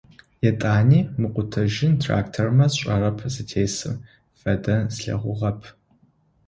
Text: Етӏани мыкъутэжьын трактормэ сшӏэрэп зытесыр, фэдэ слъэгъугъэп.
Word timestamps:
Етӏани 0.49 0.99
мыкъутэжьын 1.21 1.93
трактормэ 2.01 2.65
сшӏэрэп 2.71 3.17
зытесыр, 3.33 3.93
фэдэ 4.39 4.75
слъэгъугъэп. 4.95 5.59